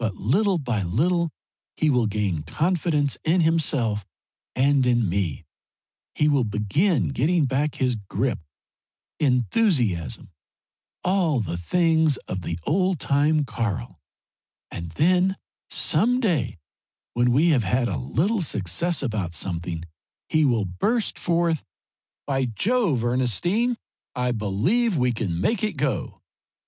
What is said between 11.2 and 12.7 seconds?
the things of the